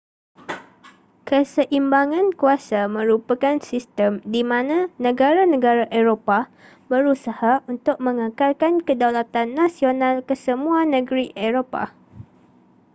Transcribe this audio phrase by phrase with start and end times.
[1.29, 6.45] keseimbangan kuasa merupakan sistem di mana negara-negara eropah
[6.91, 11.89] berusaha untuk mengekalkan kedaulatan nasional kesemua negeri eropah